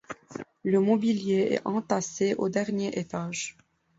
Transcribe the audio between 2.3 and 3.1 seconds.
au dernier